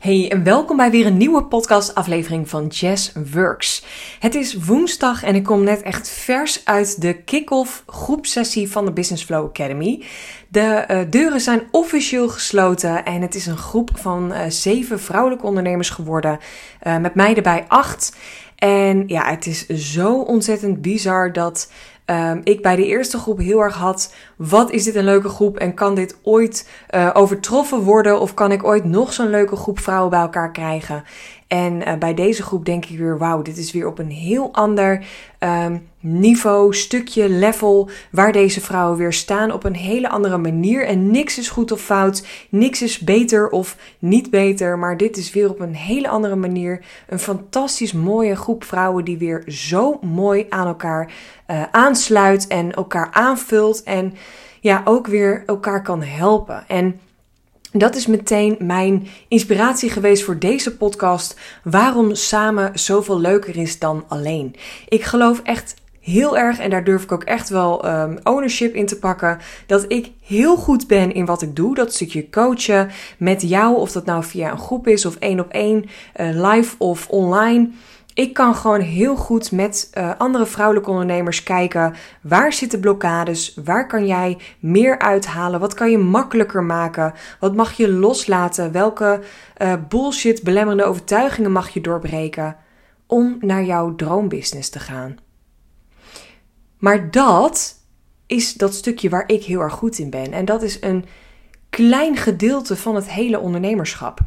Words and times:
Hey 0.00 0.30
en 0.30 0.44
welkom 0.44 0.76
bij 0.76 0.90
weer 0.90 1.06
een 1.06 1.16
nieuwe 1.16 1.44
podcastaflevering 1.44 2.48
van 2.48 2.66
Jazz 2.66 3.12
Works. 3.32 3.84
Het 4.18 4.34
is 4.34 4.54
woensdag 4.54 5.22
en 5.22 5.34
ik 5.34 5.44
kom 5.44 5.64
net 5.64 5.82
echt 5.82 6.08
vers 6.08 6.60
uit 6.64 7.00
de 7.00 7.22
kick-off 7.22 7.82
groepsessie 7.86 8.70
van 8.70 8.84
de 8.84 8.92
Business 8.92 9.24
Flow 9.24 9.44
Academy. 9.44 10.04
De 10.48 10.84
uh, 10.90 11.00
deuren 11.10 11.40
zijn 11.40 11.62
officieel 11.70 12.28
gesloten 12.28 13.04
en 13.04 13.22
het 13.22 13.34
is 13.34 13.46
een 13.46 13.56
groep 13.56 13.90
van 13.94 14.32
uh, 14.32 14.40
zeven 14.48 15.00
vrouwelijke 15.00 15.46
ondernemers 15.46 15.90
geworden, 15.90 16.38
uh, 16.86 16.98
met 16.98 17.14
mij 17.14 17.34
erbij 17.34 17.64
acht. 17.68 18.16
En 18.56 19.04
ja, 19.06 19.30
het 19.30 19.46
is 19.46 19.66
zo 19.66 20.20
ontzettend 20.20 20.82
bizar 20.82 21.32
dat 21.32 21.70
um, 22.10 22.40
ik 22.44 22.62
bij 22.62 22.76
de 22.76 22.86
eerste 22.86 23.18
groep 23.18 23.38
heel 23.38 23.60
erg 23.60 23.74
had: 23.74 24.14
wat 24.36 24.70
is 24.70 24.84
dit 24.84 24.94
een 24.94 25.04
leuke 25.04 25.28
groep 25.28 25.56
en 25.56 25.74
kan 25.74 25.94
dit 25.94 26.18
ooit 26.22 26.68
uh, 26.90 27.10
overtroffen 27.12 27.80
worden 27.80 28.20
of 28.20 28.34
kan 28.34 28.52
ik 28.52 28.64
ooit 28.64 28.84
nog 28.84 29.12
zo'n 29.12 29.30
leuke 29.30 29.56
groep 29.56 29.78
vrouwen 29.78 30.10
bij 30.10 30.20
elkaar 30.20 30.52
krijgen? 30.52 31.04
En 31.48 31.88
uh, 31.88 31.94
bij 31.94 32.14
deze 32.14 32.42
groep 32.42 32.64
denk 32.64 32.84
ik 32.84 32.98
weer: 32.98 33.18
wauw, 33.18 33.42
dit 33.42 33.56
is 33.56 33.72
weer 33.72 33.86
op 33.86 33.98
een 33.98 34.10
heel 34.10 34.48
ander 34.52 35.04
um, 35.40 35.88
niveau, 36.00 36.74
stukje, 36.74 37.28
level 37.28 37.90
waar 38.10 38.32
deze 38.32 38.60
vrouwen 38.60 38.98
weer 38.98 39.12
staan 39.12 39.52
op 39.52 39.64
een 39.64 39.74
hele 39.74 40.08
andere 40.08 40.38
manier. 40.38 40.86
En 40.86 41.10
niks 41.10 41.38
is 41.38 41.48
goed 41.48 41.72
of 41.72 41.80
fout, 41.80 42.26
niks 42.50 42.82
is 42.82 42.98
beter 42.98 43.48
of 43.48 43.76
niet 43.98 44.30
beter, 44.30 44.78
maar 44.78 44.96
dit 44.96 45.16
is 45.16 45.32
weer 45.32 45.50
op 45.50 45.60
een 45.60 45.74
hele 45.74 46.08
andere 46.08 46.36
manier 46.36 46.84
een 47.08 47.18
fantastisch 47.18 47.92
mooie 47.92 48.36
groep 48.36 48.64
vrouwen 48.64 49.04
die 49.04 49.18
weer 49.18 49.42
zo 49.46 49.98
mooi 50.02 50.46
aan 50.48 50.66
elkaar 50.66 51.12
uh, 51.50 51.62
aansluit 51.70 52.46
en 52.46 52.72
elkaar 52.72 53.08
aanvult 53.12 53.82
en 53.82 54.14
ja, 54.60 54.82
ook 54.84 55.06
weer 55.06 55.42
elkaar 55.46 55.82
kan 55.82 56.02
helpen. 56.02 56.64
En 56.66 57.00
dat 57.78 57.96
is 57.96 58.06
meteen 58.06 58.56
mijn 58.58 59.06
inspiratie 59.28 59.90
geweest 59.90 60.22
voor 60.22 60.38
deze 60.38 60.76
podcast. 60.76 61.40
Waarom 61.62 62.14
samen 62.14 62.70
zoveel 62.78 63.20
leuker 63.20 63.56
is 63.56 63.78
dan 63.78 64.04
alleen. 64.08 64.54
Ik 64.88 65.02
geloof 65.02 65.40
echt 65.42 65.74
heel 66.00 66.38
erg, 66.38 66.58
en 66.58 66.70
daar 66.70 66.84
durf 66.84 67.02
ik 67.02 67.12
ook 67.12 67.24
echt 67.24 67.48
wel 67.48 67.88
um, 67.88 68.18
ownership 68.22 68.74
in 68.74 68.86
te 68.86 68.98
pakken, 68.98 69.38
dat 69.66 69.84
ik 69.88 70.10
heel 70.22 70.56
goed 70.56 70.86
ben 70.86 71.12
in 71.14 71.24
wat 71.24 71.42
ik 71.42 71.56
doe. 71.56 71.74
Dat 71.74 71.94
stukje 71.94 72.30
coachen 72.30 72.90
met 73.18 73.42
jou, 73.42 73.76
of 73.76 73.92
dat 73.92 74.04
nou 74.04 74.24
via 74.24 74.50
een 74.50 74.58
groep 74.58 74.86
is 74.86 75.06
of 75.06 75.16
één 75.16 75.40
op 75.40 75.50
één, 75.50 75.84
uh, 76.20 76.50
live 76.50 76.74
of 76.78 77.08
online. 77.08 77.70
Ik 78.18 78.34
kan 78.34 78.54
gewoon 78.54 78.80
heel 78.80 79.16
goed 79.16 79.52
met 79.52 79.90
uh, 79.94 80.10
andere 80.18 80.46
vrouwelijke 80.46 80.90
ondernemers 80.90 81.42
kijken. 81.42 81.94
Waar 82.22 82.52
zitten 82.52 82.80
blokkades, 82.80 83.54
waar 83.64 83.86
kan 83.86 84.06
jij 84.06 84.38
meer 84.58 84.98
uithalen, 84.98 85.60
wat 85.60 85.74
kan 85.74 85.90
je 85.90 85.98
makkelijker 85.98 86.62
maken, 86.62 87.14
wat 87.40 87.54
mag 87.54 87.72
je 87.72 87.92
loslaten, 87.92 88.72
welke 88.72 89.20
uh, 89.58 89.72
bullshit 89.88 90.42
belemmerende 90.42 90.84
overtuigingen 90.84 91.52
mag 91.52 91.68
je 91.68 91.80
doorbreken 91.80 92.56
om 93.06 93.36
naar 93.40 93.64
jouw 93.64 93.94
droombusiness 93.94 94.70
te 94.70 94.78
gaan. 94.78 95.16
Maar 96.78 97.10
dat 97.10 97.74
is 98.26 98.54
dat 98.54 98.74
stukje 98.74 99.08
waar 99.08 99.28
ik 99.28 99.44
heel 99.44 99.60
erg 99.60 99.74
goed 99.74 99.98
in 99.98 100.10
ben. 100.10 100.32
En 100.32 100.44
dat 100.44 100.62
is 100.62 100.82
een 100.82 101.04
klein 101.70 102.16
gedeelte 102.16 102.76
van 102.76 102.94
het 102.94 103.10
hele 103.10 103.38
ondernemerschap. 103.38 104.20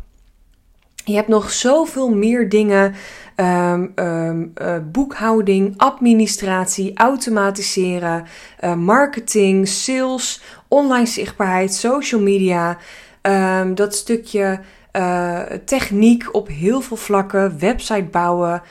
Je 1.06 1.14
hebt 1.14 1.28
nog 1.28 1.52
zoveel 1.52 2.10
meer 2.10 2.50
dingen 2.50 2.94
um, 3.36 3.92
um, 3.96 4.52
uh, 4.62 4.76
boekhouding, 4.92 5.74
administratie, 5.78 6.92
automatiseren, 6.94 8.26
uh, 8.64 8.76
marketing, 8.76 9.68
sales, 9.68 10.42
online 10.68 11.06
zichtbaarheid, 11.06 11.74
social 11.74 12.22
media. 12.22 12.78
Um, 13.22 13.76
dat 13.76 13.96
stukje 13.96 14.60
uh, 14.94 15.40
techniek 15.66 16.36
op 16.36 16.48
heel 16.48 16.82
veel 16.82 16.98
vlakken, 16.98 17.60
website 17.60 18.08
bouwen, 18.12 18.62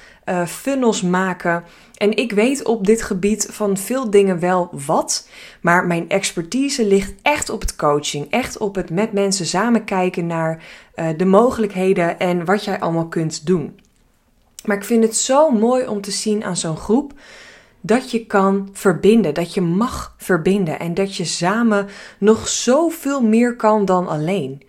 funnels 0.46 1.02
maken. 1.02 1.64
En 1.96 2.16
ik 2.16 2.32
weet 2.32 2.64
op 2.64 2.86
dit 2.86 3.02
gebied 3.02 3.48
van 3.50 3.76
veel 3.76 4.10
dingen 4.10 4.38
wel 4.38 4.68
wat, 4.86 5.28
maar 5.60 5.86
mijn 5.86 6.08
expertise 6.08 6.86
ligt 6.86 7.14
echt 7.22 7.50
op 7.50 7.60
het 7.60 7.76
coaching, 7.76 8.30
echt 8.30 8.58
op 8.58 8.74
het 8.74 8.90
met 8.90 9.12
mensen 9.12 9.46
samen 9.46 9.84
kijken 9.84 10.26
naar 10.26 10.64
uh, 10.94 11.08
de 11.16 11.24
mogelijkheden 11.24 12.18
en 12.18 12.44
wat 12.44 12.64
jij 12.64 12.80
allemaal 12.80 13.08
kunt 13.08 13.46
doen. 13.46 13.80
Maar 14.64 14.76
ik 14.76 14.84
vind 14.84 15.02
het 15.02 15.16
zo 15.16 15.50
mooi 15.50 15.86
om 15.86 16.00
te 16.00 16.10
zien 16.10 16.44
aan 16.44 16.56
zo'n 16.56 16.76
groep 16.76 17.12
dat 17.80 18.10
je 18.10 18.26
kan 18.26 18.68
verbinden, 18.72 19.34
dat 19.34 19.54
je 19.54 19.60
mag 19.60 20.14
verbinden 20.16 20.78
en 20.78 20.94
dat 20.94 21.16
je 21.16 21.24
samen 21.24 21.88
nog 22.18 22.48
zoveel 22.48 23.22
meer 23.22 23.56
kan 23.56 23.84
dan 23.84 24.08
alleen. 24.08 24.62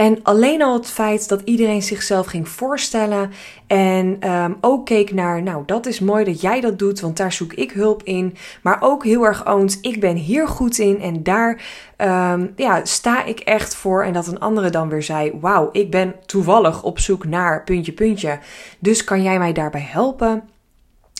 En 0.00 0.18
alleen 0.22 0.62
al 0.62 0.74
het 0.74 0.86
feit 0.86 1.28
dat 1.28 1.40
iedereen 1.44 1.82
zichzelf 1.82 2.26
ging 2.26 2.48
voorstellen 2.48 3.30
en 3.66 4.30
um, 4.32 4.56
ook 4.60 4.86
keek 4.86 5.12
naar, 5.12 5.42
nou 5.42 5.62
dat 5.66 5.86
is 5.86 6.00
mooi 6.00 6.24
dat 6.24 6.40
jij 6.40 6.60
dat 6.60 6.78
doet, 6.78 7.00
want 7.00 7.16
daar 7.16 7.32
zoek 7.32 7.52
ik 7.52 7.70
hulp 7.70 8.02
in. 8.02 8.36
Maar 8.62 8.78
ook 8.80 9.04
heel 9.04 9.24
erg 9.24 9.46
oont, 9.46 9.78
ik 9.80 10.00
ben 10.00 10.16
hier 10.16 10.48
goed 10.48 10.78
in 10.78 11.00
en 11.00 11.22
daar 11.22 11.62
um, 11.98 12.52
ja, 12.56 12.84
sta 12.84 13.24
ik 13.24 13.40
echt 13.40 13.74
voor. 13.74 14.04
En 14.04 14.12
dat 14.12 14.26
een 14.26 14.40
andere 14.40 14.70
dan 14.70 14.88
weer 14.88 15.02
zei, 15.02 15.32
wauw, 15.40 15.68
ik 15.72 15.90
ben 15.90 16.14
toevallig 16.26 16.82
op 16.82 16.98
zoek 16.98 17.24
naar 17.24 17.64
puntje 17.64 17.92
puntje. 17.92 18.38
Dus 18.78 19.04
kan 19.04 19.22
jij 19.22 19.38
mij 19.38 19.52
daarbij 19.52 19.86
helpen? 19.90 20.48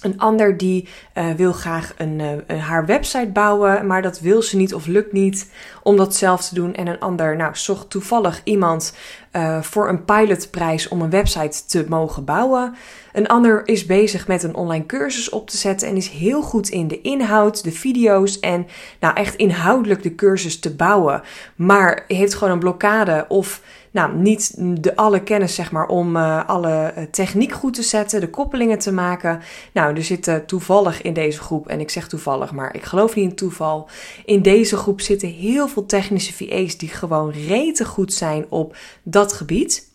Een 0.03 0.19
ander 0.19 0.57
die 0.57 0.89
uh, 1.15 1.31
wil 1.31 1.53
graag 1.53 1.95
een, 1.97 2.21
uh, 2.49 2.63
haar 2.63 2.87
website 2.87 3.31
bouwen, 3.33 3.87
maar 3.87 4.03
dat 4.03 4.21
wil 4.21 4.43
ze 4.43 4.57
niet 4.57 4.75
of 4.75 4.87
lukt 4.87 5.13
niet 5.13 5.51
om 5.83 5.97
dat 5.97 6.17
zelf 6.17 6.49
te 6.49 6.55
doen. 6.55 6.75
En 6.75 6.87
een 6.87 7.01
ander, 7.01 7.37
nou, 7.37 7.57
zocht 7.57 7.91
toevallig 7.91 8.41
iemand 8.45 8.95
uh, 9.33 9.63
voor 9.63 9.89
een 9.89 10.05
pilotprijs 10.05 10.89
om 10.89 11.03
een 11.03 11.11
website 11.11 11.65
te 11.67 11.85
mogen 11.89 12.25
bouwen. 12.25 12.75
Een 13.13 13.29
ander 13.29 13.69
is 13.69 13.87
bezig 13.87 14.27
met 14.27 14.43
een 14.43 14.55
online 14.55 14.87
cursus 14.87 15.29
op 15.29 15.51
te 15.51 15.57
zetten 15.57 15.89
en 15.89 15.97
is 15.97 16.09
heel 16.09 16.43
goed 16.43 16.69
in 16.69 16.89
de 16.89 17.01
inhoud, 17.01 17.65
de 17.65 17.73
video's 17.73 18.41
en 18.41 18.67
nou 19.01 19.15
echt 19.15 19.35
inhoudelijk 19.35 20.03
de 20.03 20.15
cursus 20.15 20.59
te 20.59 20.75
bouwen. 20.75 21.23
Maar 21.57 22.05
heeft 22.07 22.35
gewoon 22.35 22.53
een 22.53 22.59
blokkade 22.59 23.25
of 23.29 23.63
nou, 23.93 24.17
niet 24.17 24.55
de 24.83 24.97
alle 24.97 25.23
kennis 25.23 25.55
zeg 25.55 25.73
maar 25.73 25.87
om 25.87 26.17
uh, 26.17 26.49
alle 26.49 26.93
techniek 27.11 27.53
goed 27.53 27.75
te 27.75 27.83
zetten, 27.83 28.21
de 28.21 28.31
koppelingen 28.31 28.79
te 28.79 28.93
maken. 28.93 29.41
Nou, 29.73 29.97
er 29.97 30.05
zitten 30.05 30.47
toevallig 30.47 31.03
in 31.03 31.13
deze 31.13 31.41
groep, 31.41 31.69
en 31.69 31.81
ik 31.81 31.91
zeg 31.91 32.09
toevallig, 32.09 32.53
maar 32.53 32.75
ik 32.75 32.85
geloof 32.85 33.15
niet 33.15 33.31
in 33.31 33.37
toeval. 33.37 33.89
In 34.25 34.43
deze 34.43 34.77
groep 34.77 35.01
zitten 35.01 35.29
heel 35.29 35.69
veel 35.69 35.87
technische 35.87 36.33
VA's 36.33 36.77
die 36.77 36.89
gewoon 36.89 37.31
rete 37.31 37.85
goed 37.85 38.13
zijn 38.13 38.47
op 38.49 38.77
dat 39.03 39.20
gebied. 39.29 39.89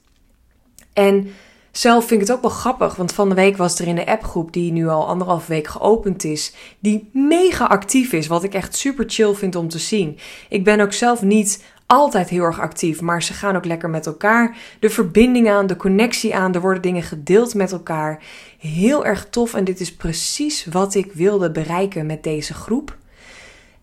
En 0.93 1.27
zelf 1.71 2.07
vind 2.07 2.21
ik 2.21 2.27
het 2.27 2.35
ook 2.35 2.41
wel 2.41 2.51
grappig, 2.51 2.95
want 2.95 3.13
van 3.13 3.29
de 3.29 3.35
week 3.35 3.57
was 3.57 3.79
er 3.79 3.87
in 3.87 3.95
de 3.95 4.05
appgroep 4.05 4.53
die 4.53 4.71
nu 4.71 4.87
al 4.87 5.07
anderhalf 5.07 5.47
week 5.47 5.67
geopend 5.67 6.23
is, 6.23 6.53
die 6.79 7.09
mega 7.13 7.65
actief 7.65 8.11
is, 8.11 8.27
wat 8.27 8.43
ik 8.43 8.53
echt 8.53 8.75
super 8.75 9.05
chill 9.07 9.33
vind 9.33 9.55
om 9.55 9.69
te 9.69 9.79
zien. 9.79 10.17
Ik 10.49 10.63
ben 10.63 10.79
ook 10.79 10.93
zelf 10.93 11.21
niet 11.21 11.63
altijd 11.85 12.29
heel 12.29 12.43
erg 12.43 12.59
actief, 12.59 13.01
maar 13.01 13.23
ze 13.23 13.33
gaan 13.33 13.55
ook 13.55 13.65
lekker 13.65 13.89
met 13.89 14.05
elkaar. 14.05 14.57
De 14.79 14.89
verbinding 14.89 15.49
aan, 15.49 15.67
de 15.67 15.75
connectie 15.75 16.35
aan, 16.35 16.53
er 16.53 16.61
worden 16.61 16.81
dingen 16.81 17.03
gedeeld 17.03 17.53
met 17.53 17.71
elkaar. 17.71 18.23
Heel 18.57 19.05
erg 19.05 19.27
tof 19.29 19.53
en 19.53 19.63
dit 19.63 19.79
is 19.79 19.95
precies 19.95 20.65
wat 20.65 20.95
ik 20.95 21.11
wilde 21.13 21.51
bereiken 21.51 22.05
met 22.05 22.23
deze 22.23 22.53
groep. 22.53 22.97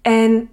En 0.02 0.48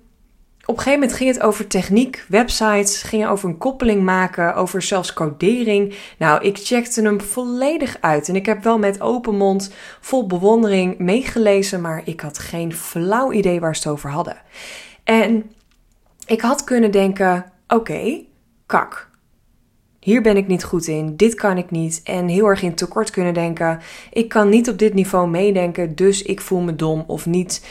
op 0.70 0.78
een 0.78 0.82
gegeven 0.82 1.00
moment 1.00 1.18
ging 1.18 1.34
het 1.34 1.42
over 1.42 1.68
techniek, 1.68 2.26
websites, 2.28 3.02
ging 3.02 3.28
over 3.28 3.50
een 3.50 3.58
koppeling 3.58 4.04
maken, 4.04 4.56
over 4.56 4.82
zelfs 4.82 5.14
codering. 5.14 5.96
Nou, 6.18 6.44
ik 6.44 6.58
checkte 6.58 7.02
hem 7.02 7.22
volledig 7.22 7.98
uit 8.02 8.30
en 8.30 8.36
ik 8.36 8.46
heb 8.46 8.64
wel 8.64 8.80
met 8.80 9.02
open 9.02 9.36
mond, 9.36 9.74
vol 10.00 10.28
bewondering 10.28 10.98
meegelezen, 10.98 11.82
maar 11.82 12.02
ik 12.06 12.22
had 12.22 12.40
geen 12.40 12.74
flauw 12.74 13.32
idee 13.32 13.60
waar 13.60 13.76
ze 13.76 13.82
het 13.82 13.92
over 13.92 14.10
hadden. 14.10 14.42
En 15.04 15.52
ik 16.26 16.42
had 16.42 16.64
kunnen 16.64 16.92
denken: 16.92 17.52
oké, 17.68 18.22
kak. 18.66 19.10
Hier 20.00 20.22
ben 20.22 20.38
ik 20.38 20.48
niet 20.48 20.64
goed 20.64 20.88
in, 20.88 21.16
dit 21.16 21.34
kan 21.34 21.58
ik 21.58 21.72
niet. 21.72 22.02
En 22.04 22.28
heel 22.28 22.46
erg 22.46 22.62
in 22.62 22.76
tekort 22.76 23.10
kunnen 23.10 23.34
denken: 23.34 23.80
ik 24.12 24.30
kan 24.30 24.50
niet 24.50 24.70
op 24.70 24.78
dit 24.78 24.94
niveau 24.94 25.30
meedenken, 25.30 25.96
dus 25.96 26.22
ik 26.22 26.42
voel 26.42 26.62
me 26.62 26.76
dom 26.76 27.04
of 27.08 27.26
niet 27.26 27.66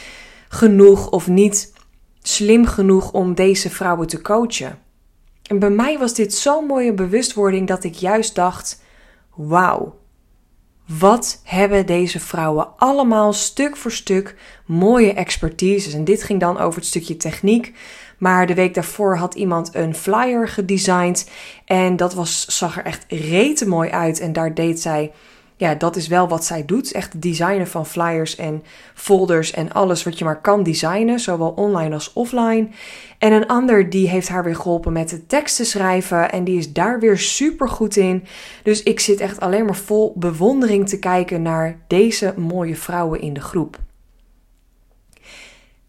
genoeg 0.48 1.10
of 1.10 1.28
niet 1.28 1.76
slim 2.22 2.66
genoeg 2.66 3.12
om 3.12 3.34
deze 3.34 3.70
vrouwen 3.70 4.06
te 4.06 4.22
coachen. 4.22 4.78
En 5.42 5.58
bij 5.58 5.70
mij 5.70 5.98
was 5.98 6.14
dit 6.14 6.34
zo'n 6.34 6.66
mooie 6.66 6.92
bewustwording 6.92 7.66
dat 7.66 7.84
ik 7.84 7.94
juist 7.94 8.34
dacht: 8.34 8.82
wauw, 9.34 9.98
wat 10.86 11.40
hebben 11.44 11.86
deze 11.86 12.20
vrouwen 12.20 12.68
allemaal 12.76 13.32
stuk 13.32 13.76
voor 13.76 13.92
stuk 13.92 14.36
mooie 14.66 15.12
expertises? 15.12 15.94
En 15.94 16.04
dit 16.04 16.22
ging 16.22 16.40
dan 16.40 16.58
over 16.58 16.78
het 16.78 16.88
stukje 16.88 17.16
techniek. 17.16 17.74
Maar 18.18 18.46
de 18.46 18.54
week 18.54 18.74
daarvoor 18.74 19.16
had 19.16 19.34
iemand 19.34 19.74
een 19.74 19.94
flyer 19.94 20.48
gedesigned. 20.48 21.30
En 21.64 21.96
dat 21.96 22.14
was, 22.14 22.46
zag 22.58 22.76
er 22.76 22.84
echt 22.84 23.04
rete 23.08 23.68
mooi 23.68 23.90
uit. 23.90 24.20
En 24.20 24.32
daar 24.32 24.54
deed 24.54 24.80
zij 24.80 25.12
ja, 25.58 25.74
dat 25.74 25.96
is 25.96 26.06
wel 26.06 26.28
wat 26.28 26.44
zij 26.44 26.64
doet. 26.64 26.92
Echt 26.92 27.22
designen 27.22 27.66
van 27.66 27.86
flyers 27.86 28.36
en 28.36 28.62
folders 28.94 29.52
en 29.52 29.72
alles 29.72 30.02
wat 30.02 30.18
je 30.18 30.24
maar 30.24 30.40
kan 30.40 30.62
designen, 30.62 31.20
zowel 31.20 31.50
online 31.50 31.94
als 31.94 32.12
offline. 32.12 32.68
En 33.18 33.32
een 33.32 33.46
ander 33.46 33.90
die 33.90 34.08
heeft 34.08 34.28
haar 34.28 34.44
weer 34.44 34.56
geholpen 34.56 34.92
met 34.92 35.08
de 35.08 35.26
teksten 35.26 35.66
schrijven 35.66 36.32
en 36.32 36.44
die 36.44 36.58
is 36.58 36.72
daar 36.72 37.00
weer 37.00 37.18
super 37.18 37.68
goed 37.68 37.96
in. 37.96 38.24
Dus 38.62 38.82
ik 38.82 39.00
zit 39.00 39.20
echt 39.20 39.40
alleen 39.40 39.64
maar 39.64 39.76
vol 39.76 40.12
bewondering 40.16 40.88
te 40.88 40.98
kijken 40.98 41.42
naar 41.42 41.78
deze 41.86 42.34
mooie 42.36 42.76
vrouwen 42.76 43.20
in 43.20 43.32
de 43.32 43.40
groep. 43.40 43.78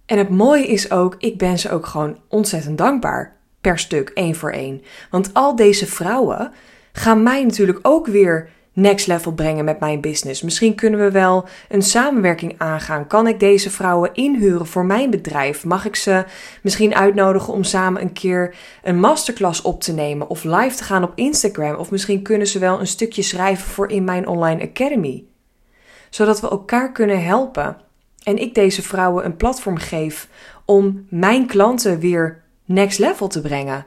En 0.06 0.18
het 0.18 0.30
mooie 0.30 0.68
is 0.68 0.92
ook, 0.92 1.16
ik 1.20 1.38
ben 1.38 1.60
ze 1.60 1.72
ook 1.72 1.86
gewoon 1.86 2.18
ontzettend 2.28 2.78
dankbaar 2.78 3.38
per 3.62 3.80
stuk, 3.80 4.10
één 4.10 4.36
voor 4.36 4.52
één. 4.52 4.82
Want 5.10 5.34
al 5.34 5.56
deze 5.56 5.86
vrouwen 5.86 6.52
gaan 6.92 7.24
mij 7.24 7.44
natuurlijk 7.44 7.80
ook 7.82 8.08
weer 8.08 8.50
next 8.80 9.08
level 9.08 9.32
brengen 9.32 9.66
met 9.66 9.80
mijn 9.80 10.02
business. 10.02 10.42
Misschien 10.42 10.76
kunnen 10.76 11.00
we 11.00 11.12
wel 11.12 11.48
een 11.70 11.82
samenwerking 11.82 12.56
aangaan. 12.58 13.08
Kan 13.08 13.28
ik 13.28 13.40
deze 13.40 13.70
vrouwen 13.70 14.14
inhuren 14.14 14.68
voor 14.68 14.86
mijn 14.86 15.10
bedrijf? 15.10 15.66
Mag 15.66 15.86
ik 15.86 15.96
ze 15.96 16.26
misschien 16.62 16.96
uitnodigen 16.96 17.54
om 17.54 17.64
samen 17.64 18.02
een 18.02 18.14
keer 18.14 18.56
een 18.84 19.00
masterclass 19.00 19.62
op 19.62 19.82
te 19.82 19.94
nemen 19.94 20.30
of 20.30 20.44
live 20.44 20.76
te 20.76 20.84
gaan 20.84 21.04
op 21.04 21.12
Instagram? 21.16 21.76
Of 21.76 21.92
misschien 21.92 22.22
kunnen 22.22 22.48
ze 22.48 22.60
wel 22.60 22.80
een 22.80 22.88
stukje 22.88 23.22
schrijven 23.22 23.68
voor 23.68 23.92
in 23.92 24.04
mijn 24.04 24.28
online 24.28 24.62
academy. 24.62 25.24
Zodat 26.10 26.42
we 26.42 26.50
elkaar 26.50 26.92
kunnen 26.92 27.24
helpen. 27.24 27.78
En 28.24 28.38
ik 28.38 28.56
deze 28.56 28.82
vrouwen 28.82 29.26
een 29.26 29.36
platform 29.36 29.78
geef 29.78 30.28
om 30.66 31.06
mijn 31.10 31.48
klanten 31.48 32.00
weer 32.00 32.42
next 32.66 33.00
level 33.00 33.28
te 33.28 33.42
brengen. 33.42 33.86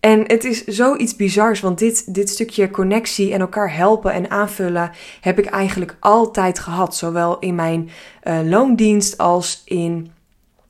En 0.00 0.24
het 0.26 0.44
is 0.44 0.64
zoiets 0.64 1.16
bizars, 1.16 1.60
want 1.60 1.78
dit, 1.78 2.14
dit 2.14 2.28
stukje 2.28 2.70
connectie 2.70 3.32
en 3.32 3.40
elkaar 3.40 3.74
helpen 3.74 4.12
en 4.12 4.30
aanvullen 4.30 4.90
heb 5.20 5.38
ik 5.38 5.46
eigenlijk 5.46 5.96
altijd 6.00 6.58
gehad. 6.58 6.96
Zowel 6.96 7.38
in 7.38 7.54
mijn 7.54 7.90
uh, 8.24 8.40
loondienst 8.44 9.18
als 9.18 9.62
in 9.64 10.10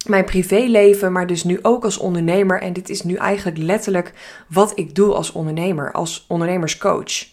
mijn 0.07 0.25
privéleven, 0.25 1.13
maar 1.13 1.27
dus 1.27 1.45
nu 1.45 1.59
ook 1.63 1.85
als 1.85 1.99
ondernemer. 1.99 2.61
En 2.61 2.73
dit 2.73 2.89
is 2.89 3.03
nu 3.03 3.15
eigenlijk 3.15 3.59
letterlijk 3.59 4.13
wat 4.49 4.73
ik 4.75 4.95
doe 4.95 5.15
als 5.15 5.33
ondernemer, 5.33 5.93
als 5.93 6.25
ondernemerscoach. 6.29 7.27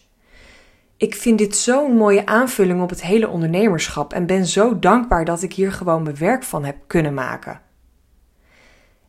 Ik 0.96 1.14
vind 1.14 1.38
dit 1.38 1.56
zo'n 1.56 1.96
mooie 1.96 2.26
aanvulling 2.26 2.82
op 2.82 2.90
het 2.90 3.02
hele 3.02 3.28
ondernemerschap 3.28 4.12
en 4.12 4.26
ben 4.26 4.46
zo 4.46 4.78
dankbaar 4.78 5.24
dat 5.24 5.42
ik 5.42 5.52
hier 5.52 5.72
gewoon 5.72 6.02
mijn 6.02 6.16
werk 6.16 6.42
van 6.42 6.64
heb 6.64 6.76
kunnen 6.86 7.14
maken. 7.14 7.60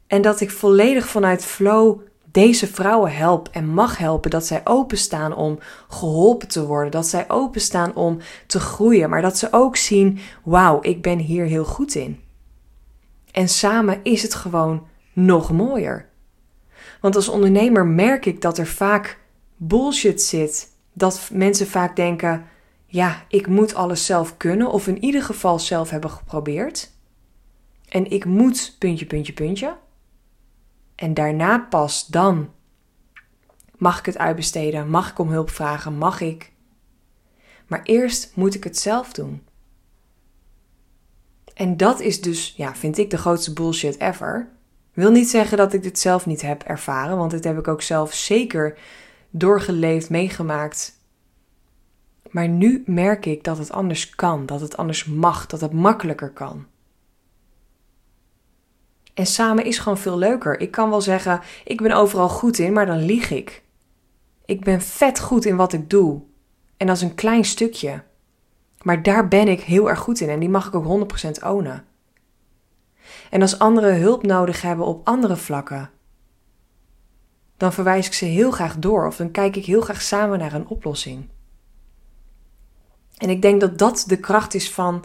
En 0.08 0.22
dat 0.22 0.42
ik 0.42 0.52
volledig 0.52 1.08
vanuit 1.08 1.46
flow 1.46 2.00
deze 2.38 2.68
vrouwen 2.68 3.16
help 3.16 3.50
en 3.52 3.68
mag 3.68 3.98
helpen. 3.98 4.30
Dat 4.30 4.46
zij 4.46 4.62
openstaan 4.64 5.36
om 5.36 5.60
geholpen 5.88 6.48
te 6.48 6.66
worden. 6.66 6.92
Dat 6.92 7.08
zij 7.08 7.30
openstaan 7.30 7.96
om 7.96 8.18
te 8.48 8.60
groeien. 8.60 9.10
Maar 9.10 9.22
dat 9.22 9.38
ze 9.38 9.48
ook 9.52 9.76
zien: 9.76 10.20
wauw, 10.44 10.80
ik 10.82 11.02
ben 11.02 11.18
hier 11.18 11.46
heel 11.46 11.66
goed 11.66 11.96
in. 11.96 12.20
En 13.32 13.50
samen 13.50 14.00
is 14.04 14.22
het 14.22 14.34
gewoon 14.34 14.88
nog 15.14 15.52
mooier. 15.52 16.10
Want 17.02 17.16
als 17.16 17.30
ondernemer 17.30 17.86
merk 17.86 18.26
ik 18.26 18.42
dat 18.42 18.58
er 18.58 18.68
vaak 18.68 19.20
bullshit 19.56 20.22
zit. 20.22 20.72
Dat 20.94 21.30
mensen 21.34 21.68
vaak 21.68 21.96
denken: 21.96 22.46
ja, 22.86 23.26
ik 23.28 23.48
moet 23.48 23.76
alles 23.76 24.06
zelf 24.06 24.38
kunnen. 24.38 24.72
Of 24.72 24.88
in 24.88 25.04
ieder 25.04 25.24
geval 25.24 25.60
zelf 25.60 25.90
hebben 25.90 26.10
geprobeerd. 26.10 26.92
En 27.90 28.12
ik 28.12 28.26
moet 28.26 28.76
puntje, 28.80 29.06
puntje, 29.06 29.34
puntje. 29.34 29.76
En 30.98 31.14
daarna 31.14 31.60
pas 31.60 32.08
dan 32.08 32.50
mag 33.78 34.00
ik 34.00 34.06
het 34.06 34.18
uitbesteden, 34.18 34.90
mag 34.90 35.10
ik 35.10 35.20
om 35.20 35.30
hulp 35.30 35.50
vragen, 35.50 35.98
mag 35.98 36.22
ik. 36.22 36.52
Maar 37.68 37.82
eerst 37.84 38.32
moet 38.36 38.56
ik 38.56 38.64
het 38.64 38.78
zelf 38.78 39.14
doen. 39.14 39.42
En 41.54 41.78
dat 41.78 42.00
is 42.00 42.22
dus, 42.22 42.54
ja, 42.56 42.76
vind 42.76 42.98
ik 42.98 43.10
de 43.10 43.18
grootste 43.18 43.54
bullshit 43.54 44.00
ever. 44.00 44.50
Wil 44.94 45.12
niet 45.12 45.30
zeggen 45.30 45.58
dat 45.58 45.74
ik 45.74 45.84
dit 45.84 46.00
zelf 46.00 46.26
niet 46.26 46.42
heb 46.42 46.64
ervaren, 46.64 47.18
want 47.18 47.32
dit 47.32 47.44
heb 47.44 47.58
ik 47.58 47.68
ook 47.68 47.82
zelf 47.82 48.14
zeker 48.14 48.78
doorgeleefd, 49.30 50.10
meegemaakt. 50.10 50.96
Maar 52.30 52.48
nu 52.48 52.84
merk 52.86 53.26
ik 53.26 53.44
dat 53.44 53.58
het 53.58 53.72
anders 53.72 54.10
kan, 54.10 54.46
dat 54.46 54.62
het 54.62 54.78
anders 54.78 55.06
mag, 55.06 55.46
dat 55.46 55.62
het 55.62 55.74
makkelijker 55.74 56.30
kan. 56.30 56.66
En 59.18 59.26
samen 59.26 59.66
is 59.66 59.80
gewoon 59.80 59.98
veel 59.98 60.18
leuker. 60.18 60.60
Ik 60.60 60.72
kan 60.72 60.90
wel 60.90 61.02
zeggen, 61.02 61.42
ik 61.64 61.82
ben 61.82 61.92
overal 61.92 62.30
goed 62.30 62.58
in, 62.58 62.74
maar 62.74 62.86
dan 62.86 63.06
lieg 63.06 63.32
ik. 63.32 63.64
Ik 64.46 64.64
ben 64.64 64.82
vet 64.82 65.20
goed 65.20 65.46
in 65.46 65.56
wat 65.56 65.74
ik 65.74 65.90
doe. 65.90 66.22
En 66.78 66.88
dat 66.88 66.96
is 66.96 67.02
een 67.02 67.16
klein 67.16 67.46
stukje. 67.46 68.04
Maar 68.82 69.04
daar 69.04 69.28
ben 69.28 69.48
ik 69.48 69.62
heel 69.62 69.90
erg 69.90 70.00
goed 70.00 70.20
in 70.20 70.30
en 70.30 70.40
die 70.40 70.50
mag 70.50 70.68
ik 70.68 70.76
ook 70.76 71.10
100% 71.28 71.30
ownen. 71.46 71.86
En 73.30 73.42
als 73.42 73.60
anderen 73.60 74.00
hulp 74.00 74.24
nodig 74.24 74.62
hebben 74.62 74.86
op 74.86 75.08
andere 75.08 75.36
vlakken, 75.36 75.90
dan 77.58 77.74
verwijs 77.74 78.08
ik 78.08 78.14
ze 78.14 78.26
heel 78.26 78.52
graag 78.52 78.78
door 78.78 79.08
of 79.08 79.16
dan 79.16 79.32
kijk 79.32 79.56
ik 79.56 79.66
heel 79.66 79.82
graag 79.82 80.02
samen 80.02 80.40
naar 80.40 80.54
een 80.54 80.68
oplossing. 80.68 81.28
En 83.18 83.30
ik 83.30 83.42
denk 83.42 83.62
dat 83.62 83.78
dat 83.78 84.04
de 84.08 84.18
kracht 84.18 84.54
is 84.54 84.72
van 84.72 85.04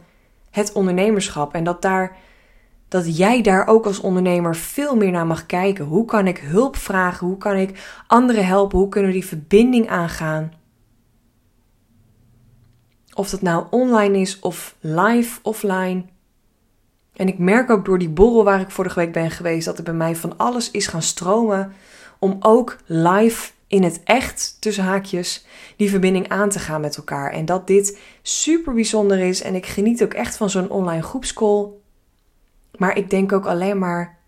het 0.51 0.73
ondernemerschap 0.73 1.55
en 1.55 1.65
dat 1.65 1.83
daar 1.83 2.17
dat 2.93 3.17
jij 3.17 3.43
daar 3.43 3.67
ook 3.67 3.87
als 3.87 4.01
ondernemer 4.01 4.57
veel 4.57 4.97
meer 4.97 5.11
naar 5.11 5.27
mag 5.27 5.47
kijken. 5.47 5.85
Hoe 5.85 6.05
kan 6.05 6.27
ik 6.27 6.39
hulp 6.39 6.77
vragen? 6.77 7.27
Hoe 7.27 7.39
kan 7.39 7.57
ik 7.57 8.03
anderen 8.07 8.47
helpen? 8.47 8.79
Hoe 8.79 8.89
kunnen 8.89 9.11
we 9.11 9.17
die 9.17 9.27
verbinding 9.27 9.89
aangaan? 9.89 10.53
Of 13.15 13.31
dat 13.31 13.43
nou 13.43 13.67
online 13.71 14.19
is 14.19 14.39
of 14.39 14.77
live, 14.81 15.39
offline. 15.43 16.05
En 17.13 17.29
ik 17.29 17.39
merk 17.39 17.71
ook 17.71 17.85
door 17.85 17.99
die 17.99 18.11
borrel 18.11 18.45
waar 18.45 18.61
ik 18.61 18.71
vorige 18.71 18.99
week 18.99 19.13
ben 19.13 19.31
geweest, 19.31 19.65
dat 19.65 19.79
er 19.79 19.85
bij 19.85 19.95
mij 19.95 20.17
van 20.17 20.37
alles 20.37 20.71
is 20.71 20.87
gaan 20.87 21.03
stromen 21.03 21.73
om 22.19 22.37
ook 22.41 22.79
live 22.87 23.51
in 23.67 23.83
het 23.83 24.01
echt, 24.05 24.57
tussen 24.61 24.85
haakjes, 24.85 25.47
die 25.77 25.91
verbinding 25.91 26.29
aan 26.29 26.49
te 26.49 26.59
gaan 26.59 26.81
met 26.81 26.97
elkaar. 26.97 27.33
En 27.33 27.45
dat 27.45 27.67
dit 27.67 27.99
super 28.23 28.75
bijzonder 28.75 29.19
is 29.19 29.43
en 29.43 29.55
ik 29.55 29.67
geniet 29.67 30.03
ook 30.03 30.15
echt 30.15 30.37
van 30.37 30.51
zo'n 30.51 30.71
online 30.71 31.03
groepscall. 31.03 31.81
Maar 32.79 32.97
ik 32.97 33.11
denk 33.11 33.33
ook 33.33 33.47
alleen 33.47 33.79
maar: 33.79 34.19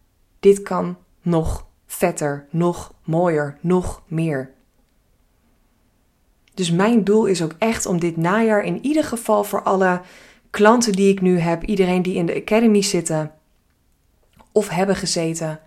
dit 0.41 0.63
kan 0.63 0.97
nog 1.23 1.67
vetter, 1.87 2.47
nog 2.51 2.95
mooier, 3.03 3.59
nog 3.61 4.03
meer. 4.07 4.53
Dus 6.55 6.71
mijn 6.71 7.05
doel 7.05 7.27
is 7.27 7.43
ook 7.43 7.55
echt 7.59 7.87
om 7.87 8.01
dit 8.01 8.17
najaar 8.17 8.65
in 8.65 8.85
ieder 8.85 9.05
geval 9.05 9.45
voor 9.45 9.63
alle 9.63 10.01
klanten 10.51 10.93
die 10.93 11.13
ik 11.13 11.21
nu 11.21 11.39
heb, 11.39 11.63
iedereen 11.63 12.03
die 12.03 12.15
in 12.15 12.27
de 12.27 12.35
academy 12.35 12.83
zitten 12.83 13.33
of 14.53 14.69
hebben 14.69 14.97
gezeten, 14.97 15.61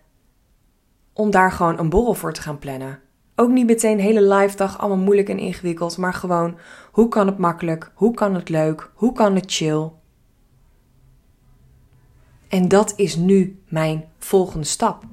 om 1.13 1.31
daar 1.31 1.51
gewoon 1.51 1.79
een 1.79 1.89
borrel 1.89 2.13
voor 2.13 2.33
te 2.33 2.41
gaan 2.41 2.59
plannen. 2.59 3.00
Ook 3.35 3.50
niet 3.50 3.65
meteen 3.65 4.00
hele 4.00 4.21
live 4.35 4.57
dag, 4.57 4.79
allemaal 4.79 5.03
moeilijk 5.03 5.29
en 5.29 5.39
ingewikkeld, 5.39 5.98
maar 5.98 6.13
gewoon 6.13 6.57
hoe 6.91 7.07
kan 7.07 7.27
het 7.27 7.38
makkelijk, 7.38 7.91
hoe 7.93 8.13
kan 8.13 8.36
het 8.36 8.50
leuk, 8.50 8.91
hoe 8.93 9.13
kan 9.13 9.36
het 9.36 9.51
chill. 9.51 9.89
En 12.50 12.68
dat 12.68 12.94
is 12.96 13.16
nu 13.16 13.60
mijn 13.68 14.06
volgende 14.20 14.66
stap. 14.66 15.04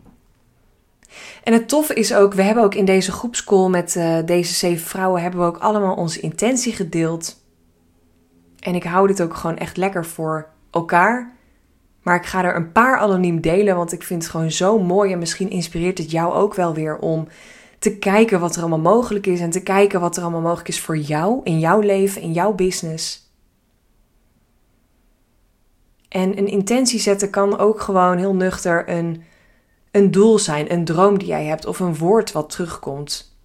En 1.43 1.53
het 1.53 1.69
toffe 1.69 1.95
is 1.95 2.15
ook, 2.15 2.35
we 2.35 2.43
hebben 2.43 2.65
ook 2.65 2.75
in 2.75 2.85
deze 2.85 3.13
groepscall 3.13 3.69
met 3.69 3.95
uh, 3.95 4.19
deze 4.25 4.55
zeven 4.55 4.87
vrouwen, 4.87 5.23
hebben 5.23 5.41
we 5.41 5.47
ook 5.47 5.59
allemaal 5.59 5.95
onze 5.95 6.21
intentie 6.21 6.73
gedeeld. 6.73 7.43
En 8.59 8.75
ik 8.75 8.85
hou 8.85 9.07
dit 9.07 9.23
ook 9.23 9.35
gewoon 9.35 9.57
echt 9.57 9.77
lekker 9.77 10.07
voor 10.07 10.49
elkaar. 10.71 11.33
Maar 12.03 12.17
ik 12.17 12.27
ga 12.27 12.45
er 12.45 12.57
een 12.57 12.73
paar 12.73 12.99
anoniem 12.99 13.41
delen, 13.41 13.77
want 13.77 13.93
ik 13.93 14.03
vind 14.03 14.23
het 14.23 14.31
gewoon 14.31 14.51
zo 14.51 14.79
mooi. 14.79 15.13
En 15.13 15.19
misschien 15.19 15.51
inspireert 15.51 15.99
het 15.99 16.11
jou 16.11 16.35
ook 16.35 16.55
wel 16.55 16.75
weer 16.75 16.99
om 16.99 17.29
te 17.79 17.97
kijken 17.97 18.41
wat 18.41 18.55
er 18.55 18.61
allemaal 18.61 18.95
mogelijk 18.95 19.27
is. 19.27 19.41
En 19.41 19.51
te 19.51 19.63
kijken 19.63 20.01
wat 20.01 20.17
er 20.17 20.23
allemaal 20.23 20.41
mogelijk 20.41 20.69
is 20.69 20.81
voor 20.81 20.97
jou, 20.97 21.41
in 21.45 21.59
jouw 21.59 21.81
leven, 21.81 22.23
in 22.23 22.33
jouw 22.33 22.53
business. 22.53 23.24
En 26.15 26.39
een 26.39 26.47
intentie 26.47 27.01
zetten 27.01 27.31
kan 27.31 27.59
ook 27.59 27.81
gewoon 27.81 28.19
heel 28.19 28.35
nuchter 28.35 28.89
een, 28.89 29.23
een 29.91 30.11
doel 30.11 30.39
zijn, 30.39 30.73
een 30.73 30.85
droom 30.85 31.19
die 31.19 31.29
jij 31.29 31.45
hebt 31.45 31.67
of 31.67 31.81
een 31.81 31.97
woord 31.97 32.33
wat 32.33 32.51
terugkomt. 32.51 33.37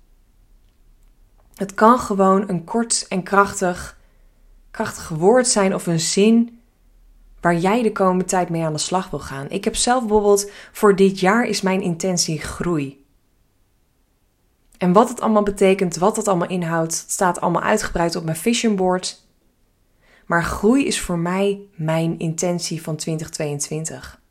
Het 1.55 1.73
kan 1.73 1.99
gewoon 1.99 2.43
een 2.49 2.63
kort 2.63 3.05
en 3.07 3.23
krachtig, 3.23 3.97
krachtig 4.71 5.09
woord 5.09 5.47
zijn 5.47 5.75
of 5.75 5.87
een 5.87 5.99
zin 5.99 6.59
waar 7.41 7.55
jij 7.55 7.81
de 7.81 7.91
komende 7.91 8.25
tijd 8.25 8.49
mee 8.49 8.63
aan 8.63 8.73
de 8.73 8.79
slag 8.79 9.09
wil 9.09 9.19
gaan. 9.19 9.49
Ik 9.49 9.63
heb 9.63 9.75
zelf 9.75 9.99
bijvoorbeeld 9.99 10.51
voor 10.71 10.95
dit 10.95 11.19
jaar 11.19 11.45
is 11.45 11.61
mijn 11.61 11.81
intentie 11.81 12.39
groei. 12.39 13.05
En 14.77 14.93
wat 14.93 15.09
het 15.09 15.21
allemaal 15.21 15.43
betekent, 15.43 15.95
wat 15.95 16.15
het 16.15 16.27
allemaal 16.27 16.49
inhoudt, 16.49 17.05
staat 17.07 17.41
allemaal 17.41 17.61
uitgebreid 17.61 18.15
op 18.15 18.23
mijn 18.23 18.37
vision 18.37 18.75
board. 18.75 19.27
Maar 20.29 20.43
groei 20.43 20.85
is 20.85 21.01
voor 21.01 21.19
mij 21.19 21.59
mijn 21.75 22.19
intentie 22.19 22.81
van 22.81 22.95
2022. 22.95 24.21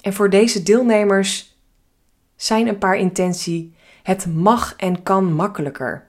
En 0.00 0.12
voor 0.12 0.30
deze 0.30 0.62
deelnemers 0.62 1.58
zijn 2.36 2.66
een 2.66 2.78
paar 2.78 2.96
intentie. 2.96 3.74
Het 4.02 4.26
mag 4.26 4.76
en 4.76 5.02
kan 5.02 5.32
makkelijker. 5.32 6.08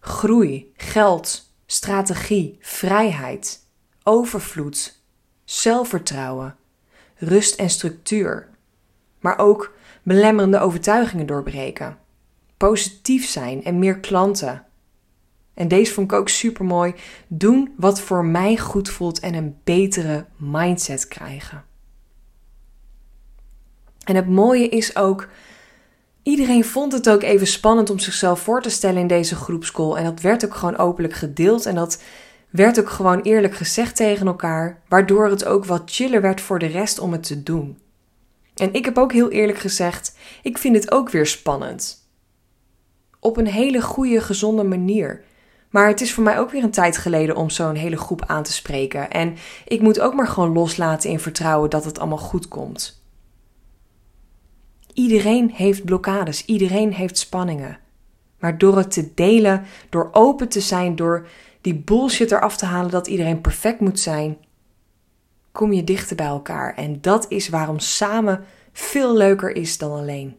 groei, 0.00 0.72
geld, 0.76 1.54
strategie, 1.66 2.58
vrijheid, 2.60 3.60
overvloed, 4.02 5.02
zelfvertrouwen, 5.44 6.56
rust 7.16 7.54
en 7.54 7.70
structuur. 7.70 8.48
Maar 9.20 9.38
ook 9.38 9.74
belemmerende 10.02 10.58
overtuigingen 10.58 11.26
doorbreken, 11.26 11.98
positief 12.56 13.26
zijn 13.26 13.64
en 13.64 13.78
meer 13.78 14.00
klanten. 14.00 14.66
En 15.54 15.68
deze 15.68 15.92
vond 15.92 16.12
ik 16.12 16.18
ook 16.18 16.28
super 16.28 16.64
mooi. 16.64 16.94
Doen 17.28 17.74
wat 17.76 18.00
voor 18.00 18.24
mij 18.24 18.56
goed 18.56 18.88
voelt 18.88 19.20
en 19.20 19.34
een 19.34 19.56
betere 19.64 20.26
mindset 20.36 21.08
krijgen. 21.08 21.64
En 24.04 24.16
het 24.16 24.28
mooie 24.28 24.68
is 24.68 24.96
ook, 24.96 25.28
iedereen 26.22 26.64
vond 26.64 26.92
het 26.92 27.08
ook 27.08 27.22
even 27.22 27.46
spannend 27.46 27.90
om 27.90 27.98
zichzelf 27.98 28.40
voor 28.40 28.62
te 28.62 28.70
stellen 28.70 29.00
in 29.00 29.06
deze 29.06 29.34
groepscall. 29.34 29.94
En 29.94 30.04
dat 30.04 30.20
werd 30.20 30.44
ook 30.44 30.54
gewoon 30.54 30.76
openlijk 30.76 31.14
gedeeld 31.14 31.66
en 31.66 31.74
dat 31.74 32.02
werd 32.50 32.80
ook 32.80 32.90
gewoon 32.90 33.20
eerlijk 33.20 33.54
gezegd 33.54 33.96
tegen 33.96 34.26
elkaar, 34.26 34.82
waardoor 34.88 35.28
het 35.28 35.44
ook 35.44 35.64
wat 35.64 35.82
chiller 35.84 36.20
werd 36.20 36.40
voor 36.40 36.58
de 36.58 36.66
rest 36.66 36.98
om 36.98 37.12
het 37.12 37.22
te 37.22 37.42
doen. 37.42 37.78
En 38.54 38.72
ik 38.72 38.84
heb 38.84 38.98
ook 38.98 39.12
heel 39.12 39.30
eerlijk 39.30 39.58
gezegd, 39.58 40.16
ik 40.42 40.58
vind 40.58 40.76
het 40.76 40.92
ook 40.92 41.10
weer 41.10 41.26
spannend. 41.26 42.08
Op 43.20 43.36
een 43.36 43.46
hele 43.46 43.82
goede, 43.82 44.20
gezonde 44.20 44.64
manier. 44.64 45.24
Maar 45.74 45.88
het 45.88 46.00
is 46.00 46.14
voor 46.14 46.24
mij 46.24 46.38
ook 46.38 46.50
weer 46.50 46.62
een 46.62 46.70
tijd 46.70 46.96
geleden 46.96 47.36
om 47.36 47.50
zo'n 47.50 47.74
hele 47.74 47.96
groep 47.96 48.24
aan 48.26 48.42
te 48.42 48.52
spreken. 48.52 49.10
En 49.10 49.36
ik 49.66 49.80
moet 49.80 50.00
ook 50.00 50.14
maar 50.14 50.28
gewoon 50.28 50.52
loslaten 50.52 51.10
in 51.10 51.20
vertrouwen 51.20 51.70
dat 51.70 51.84
het 51.84 51.98
allemaal 51.98 52.18
goed 52.18 52.48
komt. 52.48 53.02
Iedereen 54.92 55.50
heeft 55.50 55.84
blokkades, 55.84 56.44
iedereen 56.44 56.92
heeft 56.92 57.18
spanningen. 57.18 57.78
Maar 58.38 58.58
door 58.58 58.76
het 58.76 58.92
te 58.92 59.10
delen, 59.14 59.64
door 59.90 60.08
open 60.12 60.48
te 60.48 60.60
zijn, 60.60 60.96
door 60.96 61.26
die 61.60 61.74
bullshit 61.74 62.32
eraf 62.32 62.56
te 62.56 62.66
halen 62.66 62.90
dat 62.90 63.06
iedereen 63.06 63.40
perfect 63.40 63.80
moet 63.80 64.00
zijn, 64.00 64.36
kom 65.52 65.72
je 65.72 65.84
dichter 65.84 66.16
bij 66.16 66.26
elkaar. 66.26 66.74
En 66.74 67.00
dat 67.00 67.26
is 67.28 67.48
waarom 67.48 67.78
samen 67.78 68.44
veel 68.72 69.16
leuker 69.16 69.56
is 69.56 69.78
dan 69.78 69.92
alleen. 69.92 70.36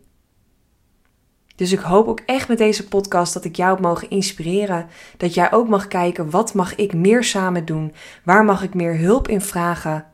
Dus 1.56 1.72
ik 1.72 1.80
hoop 1.80 2.08
ook 2.08 2.20
echt 2.26 2.48
met 2.48 2.58
deze 2.58 2.88
podcast 2.88 3.34
dat 3.34 3.46
ik 3.46 3.56
jou 3.56 3.72
heb 3.72 3.82
mogen 3.84 4.10
inspireren. 4.10 4.88
Dat 5.18 5.34
jij 5.34 5.52
ook 5.52 5.68
mag 5.68 5.88
kijken, 5.88 6.30
wat 6.30 6.54
mag 6.54 6.76
ik 6.76 6.94
meer 6.94 7.24
samen 7.24 7.66
doen? 7.66 7.94
Waar 8.24 8.46
mag 8.46 8.64
ik 8.64 8.74
meer 8.74 8.98
hulp 8.98 9.28
in 9.28 9.42
vragen? 9.42 10.06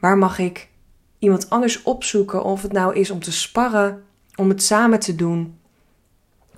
Waar 0.00 0.18
mag 0.18 0.38
ik 0.38 0.68
iemand 1.18 1.50
anders 1.50 1.82
opzoeken? 1.82 2.44
Of 2.44 2.62
het 2.62 2.72
nou 2.72 2.94
is 2.94 3.10
om 3.10 3.20
te 3.20 3.32
sparren, 3.32 4.04
om 4.34 4.48
het 4.48 4.62
samen 4.62 5.00
te 5.00 5.14
doen. 5.14 5.58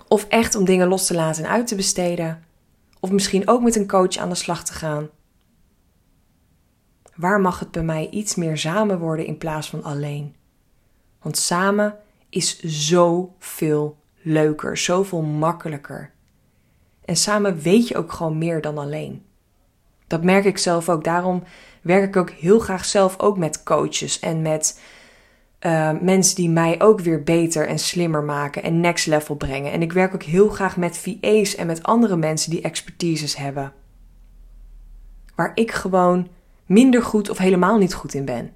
Of 0.08 0.26
echt 0.28 0.54
om 0.54 0.64
dingen 0.64 0.88
los 0.88 1.06
te 1.06 1.14
laten 1.14 1.44
en 1.44 1.50
uit 1.50 1.66
te 1.66 1.74
besteden. 1.74 2.44
Of 3.00 3.10
misschien 3.10 3.48
ook 3.48 3.62
met 3.62 3.76
een 3.76 3.88
coach 3.88 4.16
aan 4.16 4.28
de 4.28 4.34
slag 4.34 4.64
te 4.64 4.72
gaan. 4.72 5.08
Waar 7.14 7.40
mag 7.40 7.58
het 7.58 7.70
bij 7.70 7.82
mij 7.82 8.08
iets 8.10 8.34
meer 8.34 8.58
samen 8.58 8.98
worden 8.98 9.26
in 9.26 9.38
plaats 9.38 9.70
van 9.70 9.82
alleen? 9.82 10.34
Want 11.22 11.36
samen 11.36 11.98
is 12.30 12.60
zoveel 12.62 13.98
leuker, 14.22 14.76
zoveel 14.76 15.22
makkelijker. 15.22 16.12
En 17.04 17.16
samen 17.16 17.60
weet 17.60 17.88
je 17.88 17.96
ook 17.96 18.12
gewoon 18.12 18.38
meer 18.38 18.60
dan 18.60 18.78
alleen. 18.78 19.24
Dat 20.06 20.24
merk 20.24 20.44
ik 20.44 20.58
zelf 20.58 20.88
ook. 20.88 21.04
Daarom 21.04 21.42
werk 21.82 22.04
ik 22.04 22.16
ook 22.16 22.30
heel 22.30 22.58
graag 22.58 22.84
zelf 22.84 23.18
ook 23.18 23.38
met 23.38 23.62
coaches 23.62 24.20
en 24.20 24.42
met 24.42 24.80
uh, 25.60 25.90
mensen 26.00 26.34
die 26.36 26.50
mij 26.50 26.80
ook 26.80 27.00
weer 27.00 27.22
beter 27.22 27.66
en 27.66 27.78
slimmer 27.78 28.22
maken 28.22 28.62
en 28.62 28.80
next 28.80 29.06
level 29.06 29.34
brengen. 29.34 29.72
En 29.72 29.82
ik 29.82 29.92
werk 29.92 30.14
ook 30.14 30.22
heel 30.22 30.48
graag 30.48 30.76
met 30.76 30.98
VA's 30.98 31.54
en 31.54 31.66
met 31.66 31.82
andere 31.82 32.16
mensen 32.16 32.50
die 32.50 32.60
expertises 32.60 33.36
hebben. 33.36 33.72
Waar 35.34 35.52
ik 35.54 35.70
gewoon 35.70 36.28
minder 36.66 37.02
goed 37.02 37.30
of 37.30 37.38
helemaal 37.38 37.78
niet 37.78 37.94
goed 37.94 38.14
in 38.14 38.24
ben. 38.24 38.52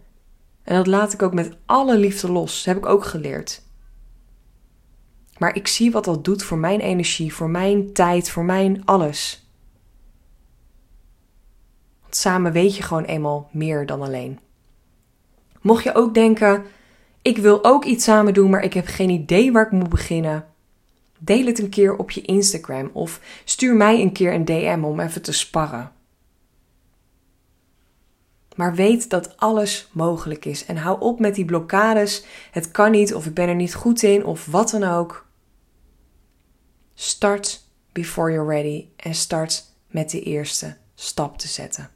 En 0.62 0.76
dat 0.76 0.86
laat 0.86 1.12
ik 1.12 1.22
ook 1.22 1.34
met 1.34 1.56
alle 1.66 1.98
liefde 1.98 2.32
los. 2.32 2.64
Dat 2.64 2.74
heb 2.74 2.84
ik 2.84 2.90
ook 2.90 3.04
geleerd. 3.04 3.62
Maar 5.38 5.56
ik 5.56 5.66
zie 5.66 5.90
wat 5.90 6.04
dat 6.04 6.24
doet 6.24 6.42
voor 6.42 6.58
mijn 6.58 6.80
energie, 6.80 7.34
voor 7.34 7.50
mijn 7.50 7.92
tijd, 7.92 8.30
voor 8.30 8.44
mijn 8.44 8.84
alles. 8.84 9.48
Want 12.02 12.16
samen 12.16 12.52
weet 12.52 12.76
je 12.76 12.82
gewoon 12.82 13.04
eenmaal 13.04 13.48
meer 13.52 13.86
dan 13.86 14.02
alleen. 14.02 14.38
Mocht 15.60 15.84
je 15.84 15.94
ook 15.94 16.14
denken: 16.14 16.64
ik 17.22 17.38
wil 17.38 17.64
ook 17.64 17.84
iets 17.84 18.04
samen 18.04 18.34
doen, 18.34 18.50
maar 18.50 18.62
ik 18.62 18.74
heb 18.74 18.86
geen 18.86 19.10
idee 19.10 19.52
waar 19.52 19.66
ik 19.66 19.72
moet 19.72 19.88
beginnen. 19.88 20.46
Deel 21.18 21.46
het 21.46 21.58
een 21.58 21.68
keer 21.68 21.96
op 21.96 22.10
je 22.10 22.22
Instagram 22.22 22.90
of 22.92 23.20
stuur 23.44 23.74
mij 23.74 24.00
een 24.00 24.12
keer 24.12 24.32
een 24.32 24.44
DM 24.44 24.80
om 24.84 25.00
even 25.00 25.22
te 25.22 25.32
sparren. 25.32 25.92
Maar 28.54 28.74
weet 28.74 29.10
dat 29.10 29.36
alles 29.36 29.88
mogelijk 29.92 30.44
is 30.44 30.64
en 30.64 30.76
hou 30.76 31.00
op 31.00 31.20
met 31.20 31.34
die 31.34 31.44
blokkades. 31.44 32.24
Het 32.50 32.70
kan 32.70 32.90
niet 32.90 33.14
of 33.14 33.26
ik 33.26 33.34
ben 33.34 33.48
er 33.48 33.54
niet 33.54 33.74
goed 33.74 34.02
in 34.02 34.24
of 34.24 34.46
wat 34.46 34.70
dan 34.70 34.82
ook. 34.82 35.26
Start 36.94 37.64
before 37.92 38.32
you're 38.32 38.54
ready 38.54 38.88
en 38.96 39.14
start 39.14 39.64
met 39.90 40.10
de 40.10 40.22
eerste 40.22 40.76
stap 40.94 41.38
te 41.38 41.48
zetten. 41.48 41.90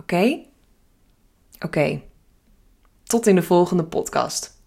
Oké? 0.00 0.40
Oké. 1.60 2.02
Tot 3.02 3.26
in 3.26 3.34
de 3.34 3.42
volgende 3.42 3.84
podcast. 3.84 4.59